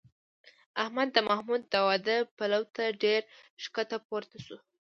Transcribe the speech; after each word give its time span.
احمد 0.83 1.07
د 1.13 1.17
محمود 1.27 1.61
د 1.73 1.75
واده 1.87 2.17
پلو 2.37 2.63
ته 2.75 2.83
ډېر 3.03 3.21
ښکته 3.63 3.97
پورته 4.07 4.37
شو 4.45 4.57